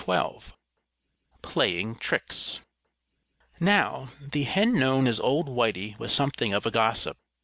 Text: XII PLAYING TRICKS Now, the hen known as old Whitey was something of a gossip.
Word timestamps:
XII 0.03 0.53
PLAYING 1.43 1.93
TRICKS 1.99 2.61
Now, 3.59 4.07
the 4.19 4.45
hen 4.45 4.73
known 4.73 5.05
as 5.05 5.19
old 5.19 5.47
Whitey 5.47 5.95
was 5.99 6.11
something 6.11 6.53
of 6.55 6.65
a 6.65 6.71
gossip. 6.71 7.17